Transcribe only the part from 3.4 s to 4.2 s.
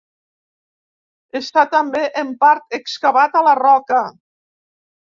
a la roca.